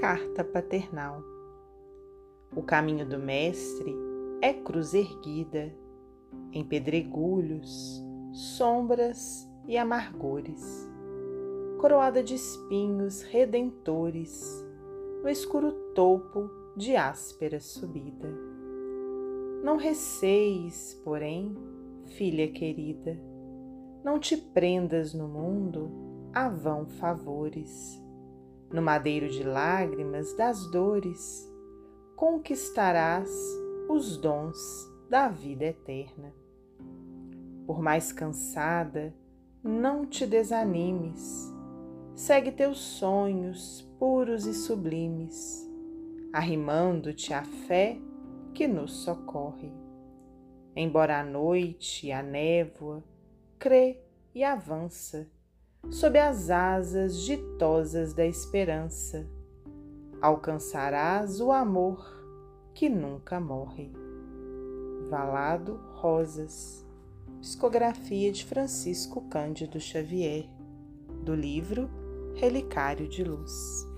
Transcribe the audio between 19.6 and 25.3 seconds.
Não receis, porém, filha querida, não te prendas no